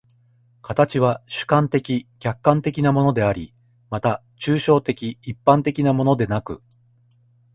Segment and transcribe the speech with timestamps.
[0.63, 3.53] 形は主観的・客観的なものであり、
[3.91, 6.63] また抽象的一般的なものでなく、